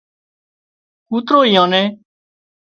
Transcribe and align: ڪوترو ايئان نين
ڪوترو 1.09 1.39
ايئان 1.45 1.67
نين 1.71 1.87